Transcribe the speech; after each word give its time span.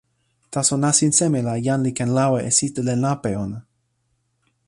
taso 0.53 0.75
nasin 0.83 1.11
seme 1.17 1.39
la 1.47 1.55
jan 1.65 1.81
li 1.85 1.91
ken 1.97 2.11
lawa 2.17 2.39
e 2.49 2.51
sitelen 2.57 3.03
lape 3.05 3.31
ona? 3.43 3.59